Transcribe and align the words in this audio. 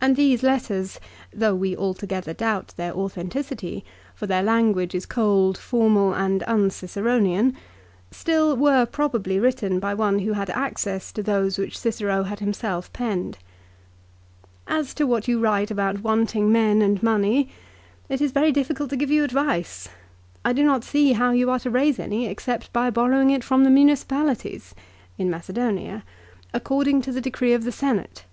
And 0.00 0.16
these 0.16 0.42
letters, 0.42 0.98
though 1.32 1.54
we 1.54 1.76
altogether 1.76 2.34
doubt 2.34 2.74
their 2.76 2.88
THE 2.90 2.94
PHILIPPICS. 2.96 3.14
261 3.14 3.84
authenticity, 3.84 3.84
for 4.16 4.26
their 4.26 4.42
language 4.42 4.92
is 4.92 5.06
cold, 5.06 5.56
formal, 5.56 6.12
and 6.14 6.42
un 6.48 6.68
Cicero 6.68 7.20
nian, 7.20 7.54
still 8.10 8.56
were 8.56 8.84
probably 8.84 9.38
written 9.38 9.78
by 9.78 9.94
one 9.94 10.18
who 10.18 10.32
had 10.32 10.50
access 10.50 11.12
to 11.12 11.22
those 11.22 11.58
which 11.58 11.78
Cicero 11.78 12.24
had 12.24 12.40
himself 12.40 12.92
penned." 12.92 13.38
As 14.80 14.92
to 14.94 15.06
what 15.06 15.28
you 15.28 15.38
write 15.38 15.70
about 15.70 16.02
wanting 16.02 16.50
men 16.50 16.82
and 16.82 17.00
money, 17.00 17.48
it 18.08 18.20
is 18.20 18.32
very 18.32 18.50
difficult 18.50 18.90
to 18.90 18.96
give 18.96 19.12
you 19.12 19.22
advice. 19.22 19.88
I 20.44 20.52
do 20.52 20.64
not 20.64 20.82
see 20.82 21.12
how 21.12 21.30
you 21.30 21.48
are 21.50 21.60
to 21.60 21.70
raise 21.70 22.00
any 22.00 22.26
except 22.26 22.72
by 22.72 22.90
borrowing 22.90 23.30
it 23.30 23.44
from 23.44 23.62
the 23.62 23.70
municipalities," 23.70 24.74
in 25.18 25.30
Macedonia," 25.30 26.02
according 26.52 27.00
to 27.02 27.12
the 27.12 27.20
decree 27.20 27.52
of 27.52 27.62
the 27.62 27.70
Senate. 27.70 28.24